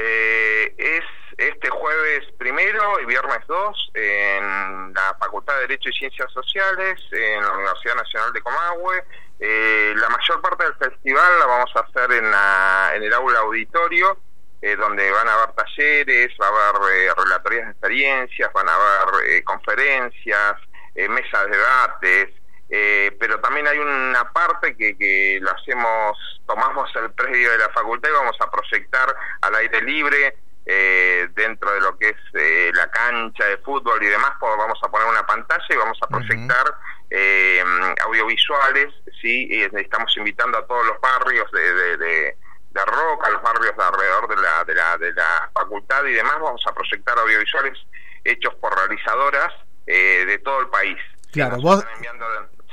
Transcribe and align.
Eh, 0.00 0.74
es 0.78 1.04
este 1.36 1.70
jueves 1.70 2.24
primero 2.38 3.00
y 3.00 3.06
viernes 3.06 3.40
2 3.48 3.90
en 3.94 4.94
la 4.94 5.16
Facultad 5.18 5.54
de 5.54 5.60
Derecho 5.62 5.88
y 5.88 5.92
Ciencias 5.92 6.32
Sociales, 6.32 7.00
en 7.10 7.42
la 7.42 7.52
Universidad 7.52 7.96
Nacional 7.96 8.32
de 8.32 8.40
Comahue. 8.40 9.04
Eh, 9.40 9.92
la 9.96 10.08
mayor 10.08 10.40
parte 10.40 10.64
del 10.64 10.74
festival 10.74 11.38
la 11.40 11.46
vamos 11.46 11.70
a 11.74 11.80
hacer 11.80 12.12
en, 12.12 12.26
en 12.26 13.02
el 13.02 13.12
aula 13.12 13.40
auditorio, 13.40 14.18
eh, 14.62 14.76
donde 14.76 15.10
van 15.10 15.28
a 15.28 15.34
haber 15.34 15.54
talleres, 15.56 16.28
va 16.40 16.46
a 16.46 16.68
haber 16.68 16.92
eh, 16.92 17.14
relatorías 17.16 17.64
de 17.64 17.70
experiencias, 17.72 18.52
van 18.52 18.68
a 18.68 18.74
haber 18.74 19.42
conferencias, 19.42 20.54
mesas 20.94 21.44
de 21.44 21.56
debates, 21.56 22.30
pero 22.68 23.40
también 23.40 23.66
hay 23.66 23.78
una 23.78 24.30
parte 24.32 24.76
que, 24.76 24.96
que 24.96 25.38
lo 25.40 25.50
hacemos, 25.50 26.40
tomamos 26.46 26.90
el 26.96 27.10
predio 27.12 27.50
de 27.52 27.58
la 27.58 27.70
facultad 27.70 28.10
y 28.10 28.12
vamos 28.12 28.36
a 28.40 28.50
proyectar 28.50 29.14
al 29.40 29.54
aire 29.54 29.80
libre 29.82 30.36
eh, 30.70 31.28
dentro 31.34 31.72
de 31.72 31.80
lo 31.80 31.96
que 31.96 32.10
es 32.10 32.16
eh, 32.34 32.70
la 32.74 32.90
cancha 32.90 33.46
de 33.46 33.56
fútbol 33.56 34.02
y 34.02 34.06
demás, 34.08 34.32
pues 34.38 34.54
vamos 34.54 34.78
a 34.82 34.90
poner 34.90 35.08
una 35.08 35.26
pantalla 35.26 35.64
y 35.66 35.76
vamos 35.76 35.98
a 36.02 36.06
proyectar 36.06 36.74
eh, 37.08 37.64
audiovisuales, 38.04 38.92
¿sí? 39.18 39.48
Y 39.50 39.62
estamos 39.62 40.14
invitando 40.18 40.58
a 40.58 40.66
todos 40.66 40.84
los 40.84 41.00
barrios 41.00 41.50
de, 41.52 41.72
de, 41.72 41.96
de, 41.96 42.36
de 42.70 42.84
Roca, 42.84 43.30
los 43.30 43.40
barrios 43.40 43.74
de 43.78 43.82
alrededor 43.82 44.28
de 44.28 44.36
la, 44.42 44.64
de, 44.64 44.74
la, 44.74 44.98
de 44.98 45.12
la 45.14 45.50
facultad 45.54 46.04
y 46.04 46.12
demás, 46.12 46.34
vamos 46.38 46.62
a 46.66 46.74
proyectar 46.74 47.18
audiovisuales 47.18 47.78
hechos 48.24 48.54
por 48.56 48.76
realizadoras 48.76 49.54
de 49.86 50.38
todo 50.44 50.60
el 50.60 50.68
país. 50.68 50.98
Claro, 51.32 51.56
vos, 51.62 51.82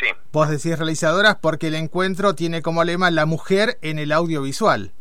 sí. 0.06 0.14
vos 0.32 0.50
decís 0.50 0.78
realizadoras 0.78 1.36
porque 1.42 1.68
el 1.68 1.76
encuentro 1.76 2.36
tiene 2.36 2.62
como 2.62 2.84
lema 2.84 3.12
la 3.12 3.26
mujer 3.26 3.78
en 3.82 4.00
el 4.00 4.12
audiovisual. 4.12 4.92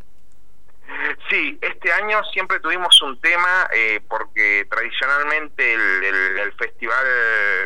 Sí, 1.29 1.57
este 1.61 1.91
año 1.91 2.23
siempre 2.33 2.59
tuvimos 2.59 3.01
un 3.01 3.19
tema 3.19 3.67
eh, 3.73 3.99
porque 4.07 4.67
tradicionalmente 4.69 5.73
el, 5.73 6.53
Festival 6.57 7.05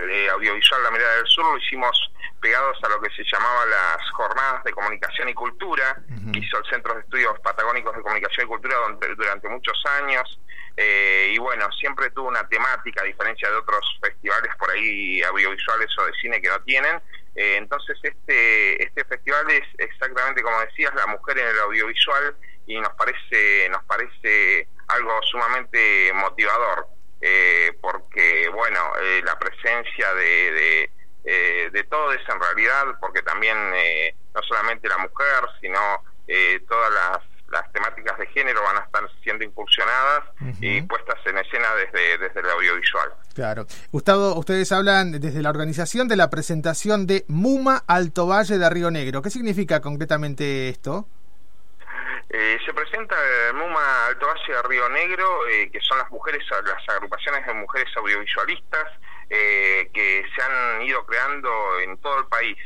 eh, 0.09 0.29
Audiovisual 0.31 0.83
La 0.83 0.91
Mirada 0.91 1.17
del 1.17 1.27
Sur 1.27 1.45
lo 1.45 1.57
hicimos 1.57 2.11
pegados 2.39 2.77
a 2.83 2.89
lo 2.89 3.01
que 3.01 3.09
se 3.11 3.23
llamaba 3.23 3.65
las 3.65 4.11
Jornadas 4.11 4.63
de 4.63 4.71
Comunicación 4.71 5.29
y 5.29 5.33
Cultura, 5.33 6.01
hizo 6.33 6.57
el 6.57 6.65
Centro 6.69 6.93
de 6.95 7.01
Estudios 7.01 7.37
Patagónicos 7.41 7.95
de 7.95 8.01
Comunicación 8.01 8.45
y 8.45 8.49
Cultura 8.49 8.75
durante, 9.17 9.49
muchos 9.49 9.83
años, 10.01 10.39
eh, 10.77 11.31
y 11.33 11.37
bueno, 11.37 11.69
siempre 11.73 12.09
tuvo 12.11 12.29
una 12.29 12.47
temática, 12.47 13.01
a 13.01 13.05
diferencia 13.05 13.49
de 13.49 13.57
otros 13.57 13.99
festivales 14.01 14.55
por 14.57 14.71
ahí 14.71 15.21
audiovisuales 15.21 15.89
o 15.99 16.05
de 16.05 16.13
cine 16.13 16.41
que 16.41 16.47
no 16.47 16.59
tienen, 16.61 17.01
entonces 17.35 17.97
este, 18.03 18.83
este 18.83 19.05
festival 19.05 19.49
es 19.51 19.63
exactamente 19.77 20.41
como 20.41 20.59
decías, 20.61 20.93
la 20.95 21.07
mujer 21.07 21.37
en 21.39 21.47
el 21.47 21.59
audiovisual, 21.59 22.35
y 22.69 22.79
nos 22.79 22.93
parece 22.93 23.67
nos 23.69 23.83
parece 23.83 24.67
algo 24.87 25.19
sumamente 25.23 26.11
motivador 26.13 26.87
eh, 27.19 27.73
porque 27.81 28.47
bueno 28.53 28.79
eh, 29.01 29.21
la 29.25 29.37
presencia 29.37 30.13
de, 30.13 30.51
de, 30.51 30.91
eh, 31.25 31.69
de 31.71 31.83
todos 31.85 32.15
en 32.15 32.39
realidad 32.39 32.85
porque 33.01 33.23
también 33.23 33.57
no 34.33 34.41
solamente 34.43 34.87
la 34.87 34.99
mujer 34.99 35.43
sino 35.59 35.79
todas 36.67 36.93
las, 36.93 37.19
las 37.49 37.73
temáticas 37.73 38.19
de 38.19 38.27
género 38.27 38.61
van 38.61 38.77
a 38.77 38.81
estar 38.81 39.03
siendo 39.23 39.43
incursionadas 39.43 40.25
y 40.61 40.83
puestas 40.83 41.17
en 41.25 41.39
escena 41.39 41.73
desde, 41.73 42.19
desde 42.19 42.39
el 42.39 42.49
audiovisual. 42.51 43.11
Claro. 43.39 43.67
Gustavo, 43.93 44.37
ustedes 44.37 44.69
hablan 44.73 45.13
desde 45.13 45.41
la 45.41 45.49
organización 45.49 46.09
de 46.09 46.17
la 46.17 46.29
presentación 46.29 47.07
de 47.07 47.23
MUMA 47.29 47.85
Alto 47.87 48.27
Valle 48.27 48.57
de 48.57 48.69
Río 48.69 48.91
Negro. 48.91 49.21
¿Qué 49.21 49.29
significa 49.29 49.79
concretamente 49.79 50.67
esto? 50.67 51.07
Eh, 52.29 52.57
se 52.65 52.73
presenta 52.73 53.15
MUMA 53.53 54.07
Alto 54.07 54.27
Valle 54.27 54.53
de 54.53 54.61
Río 54.63 54.89
Negro, 54.89 55.47
eh, 55.47 55.69
que 55.71 55.79
son 55.79 55.99
las 55.99 56.11
mujeres, 56.11 56.43
las 56.49 56.89
agrupaciones 56.89 57.47
de 57.47 57.53
mujeres 57.53 57.87
audiovisualistas 57.95 58.87
eh, 59.29 59.89
que 59.93 60.25
se 60.35 60.41
han 60.41 60.81
ido 60.81 61.05
creando 61.05 61.49
en 61.79 61.97
todo 61.99 62.19
el 62.19 62.25
país. 62.25 62.57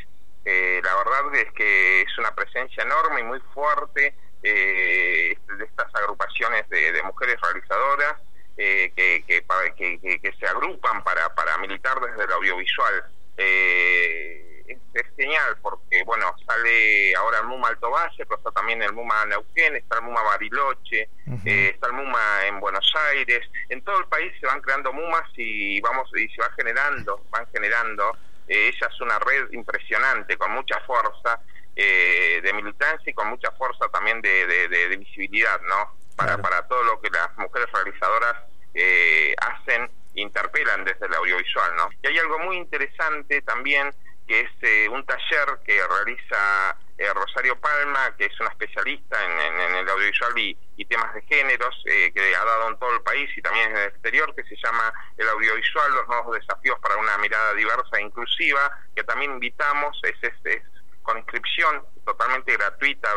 la 0.43 0.95
verdad 0.95 1.35
es 1.35 1.53
que 1.53 2.01
es 2.01 2.17
una 2.17 2.33
presencia 2.33 2.81
enorme 2.81 3.19
y 3.19 3.23
muy 3.25 3.39
fuerte 3.53 4.15
de 4.41 5.37
estas 5.59 5.93
agrupaciones 5.93 6.67
de, 6.69 7.03
mujeres 7.03 7.39
realizadoras 7.41 8.15
que, 8.55 8.93
que, 8.95 9.23
que, 9.25 10.19
que, 10.19 10.33
se 10.39 10.47
agrupan 10.47 11.03
para, 11.03 11.33
para 11.33 11.57
militar 11.57 11.99
desde 11.99 12.23
el 12.23 12.31
audiovisual. 12.31 13.03
Eh, 13.37 14.43
es, 14.67 15.05
genial 15.17 15.57
porque, 15.61 16.03
bueno, 16.03 16.33
sale 16.45 17.15
ahora 17.15 17.39
el 17.39 17.47
MUMA 17.47 17.69
Alto 17.69 17.89
Valle, 17.89 18.25
pero 18.25 18.37
está 18.37 18.51
también 18.51 18.81
el 18.81 18.93
MUMA 18.93 19.25
Neuquén, 19.25 19.75
está 19.75 19.97
el 19.97 20.03
MUMA 20.03 20.21
Bariloche, 20.23 21.09
eh, 21.45 21.71
está 21.73 21.87
el 21.87 21.93
MUMA 21.93 22.45
en 22.47 22.59
Buenos 22.59 22.93
Aires. 23.11 23.41
En 23.69 23.81
todo 23.83 23.99
el 23.99 24.05
país 24.05 24.31
se 24.39 24.47
van 24.47 24.61
creando 24.61 24.93
MUMAs 24.93 25.29
y 25.35 25.79
vamos 25.81 26.09
y 26.15 26.27
se 26.29 26.41
va 26.41 26.51
generando, 26.55 27.25
van 27.29 27.47
generando. 27.51 28.17
Eh, 28.47 28.71
ella 28.73 28.87
es 28.91 29.01
una 29.01 29.19
red 29.19 29.51
impresionante, 29.51 30.37
con 30.37 30.51
mucha 30.51 30.79
fuerza 30.81 31.39
eh, 31.75 32.39
de 32.43 32.53
militancia 32.53 33.09
y 33.09 33.13
con 33.13 33.27
mucha 33.29 33.51
fuerza 33.51 33.87
también 33.89 34.21
de, 34.21 34.47
de, 34.47 34.97
visibilidad, 34.97 35.59
¿no? 35.61 36.02
Para, 36.15 36.37
para 36.37 36.67
todo 36.67 36.83
lo 36.83 37.01
que 37.01 37.09
las 37.09 37.35
mujeres 37.37 37.67
realizadoras 37.71 38.35
eh, 38.73 39.35
hacen 39.41 39.89
interpelan 40.15 40.83
desde 40.85 41.05
el 41.07 41.13
audiovisual, 41.13 41.75
¿no? 41.75 41.89
Y 42.01 42.07
hay 42.07 42.17
algo 42.19 42.39
muy 42.39 42.57
interesante 42.57 43.41
también 43.41 43.93
que 44.27 44.41
es 44.41 44.51
eh, 44.61 44.87
un 44.89 45.05
taller 45.05 45.59
que 45.65 45.79
realiza 45.85 46.77
eh, 46.97 47.13
Rosario 47.13 47.59
Palma, 47.59 48.15
que 48.17 48.25
es 48.25 48.39
una 48.39 48.49
especialista 48.49 49.17
en, 49.25 49.75
el 49.75 49.89
audiovisual 49.89 50.37
y, 50.37 50.57
temas 50.85 51.13
de 51.13 51.21
géneros, 51.23 51.75
eh, 51.87 52.11
que 52.13 52.35
ha 52.35 52.45
dado 52.45 52.69
en 52.69 52.77
todo 52.77 52.93
el 52.93 53.01
país 53.01 53.29
y 53.35 53.41
también 53.41 53.71
en 53.71 53.77
el 53.77 53.87
exterior, 53.89 54.33
que 54.35 54.43
se 54.43 54.55
llama 54.55 54.93
El 55.17 55.27
audiovisual, 55.27 55.91
los 55.93 56.07
nuevos 56.07 56.35
desafíos 56.35 56.77
para 56.79 56.97
una 56.97 57.17
mirada 57.17 57.53
diversa 57.53 57.97
e 57.97 58.03
inclusiva, 58.03 58.71
que 58.95 59.03
también 59.03 59.31
invitamos, 59.31 59.99
es, 60.03 60.31
es, 60.45 60.61
con 61.01 61.17
inscripción 61.17 61.83
totalmente 62.05 62.53
gratuita, 62.53 63.09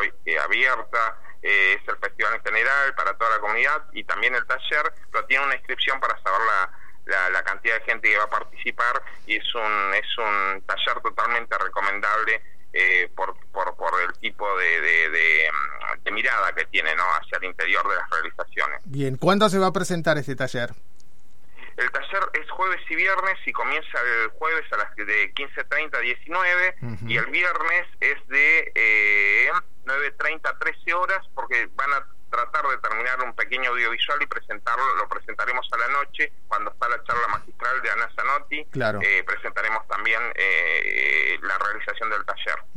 abierta, 0.43 1.19
es 1.47 1.89
el 1.89 1.97
festival 1.99 2.34
en 2.34 2.43
general 2.43 2.95
para 2.95 3.17
toda 3.17 3.31
la 3.31 3.39
comunidad 3.39 3.84
y 3.93 4.05
también 4.05 4.34
el 4.34 4.47
taller, 4.47 4.93
pero 5.11 5.25
tiene 5.27 5.45
una 5.45 5.57
inscripción 5.57 6.01
para 6.01 6.21
saber 6.23 6.41
la 6.41 6.71
la, 7.07 7.43
cantidad 7.43 7.79
de 7.79 7.84
gente 7.84 8.11
que 8.11 8.19
va 8.19 8.25
a 8.25 8.31
participar 8.31 9.03
y 9.27 9.37
es 9.37 9.55
un, 9.55 9.95
es 9.95 10.19
un 10.19 10.62
taller 10.62 11.01
totalmente 11.03 11.57
recomendable 11.59 12.43
eh, 12.73 13.09
por, 13.15 13.37
por, 13.53 13.75
por, 13.77 13.93
el 14.03 14.12
tipo 14.19 14.47
de, 14.59 14.81
de, 14.81 16.11
mirada 16.11 16.53
que 16.55 16.65
tiene 16.67 16.95
¿no? 16.95 17.03
hacia 17.03 17.39
el 17.39 17.45
interior 17.45 17.87
de 17.89 17.95
las 17.95 18.09
realizaciones. 18.11 18.81
Bien, 18.84 19.17
¿cuándo 19.17 19.49
se 19.49 19.59
va 19.59 19.67
a 19.67 19.73
presentar 19.73 20.17
este 20.19 20.34
taller? 20.34 20.71
El 21.77 21.91
taller 21.91 22.23
es 22.33 22.51
jueves 22.51 22.81
y 22.89 22.95
viernes 22.97 23.37
y 23.45 23.53
comienza 23.53 23.99
el 24.01 24.31
jueves 24.31 24.65
a 24.73 24.78
las 24.78 24.97
de 24.97 25.34
15.30 25.34 25.95
a 25.95 26.01
19 26.01 26.77
y 27.07 27.17
el 27.19 27.27
viernes 27.27 27.87
es 28.01 28.27
de 28.28 28.73
eh, 28.75 29.51
9.30 29.84 30.49
a 30.49 30.59
13 30.59 30.95
horas 30.95 31.27
porque 31.47 31.69
van 31.77 31.93
a 31.93 32.07
tratar 32.31 32.67
de 32.67 32.79
terminar 32.79 33.23
un 33.23 33.33
pequeño 33.34 33.71
audiovisual 33.71 34.21
y 34.21 34.27
presentarlo, 34.27 34.97
lo 34.97 35.09
presentaremos 35.09 35.69
a 35.73 35.77
la 35.77 35.89
noche 35.89 36.33
cuando 36.49 36.73
está 36.73 36.89
la 36.89 37.03
charla 37.05 37.29
magistral 37.29 37.83
de 37.83 37.91
Ana 37.91 38.11
Zanotti. 38.17 38.65
Claro. 38.73 39.01
Eh, 39.01 39.23
presentaremos 39.25 39.87
también 39.87 40.21
eh, 40.34 41.39
la 41.43 41.57
realización 41.59 42.11
del 42.11 42.25
taller. 42.25 42.59